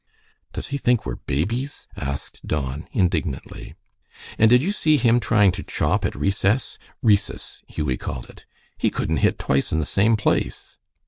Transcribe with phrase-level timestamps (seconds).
[0.51, 3.75] "Does he think we're babies?" asked Don, indignantly.
[4.39, 8.45] "And did you see him trying to chop at recess?" (REE'cis, Hughie called it.)
[8.79, 10.75] "He couldn't hit twice in the same place."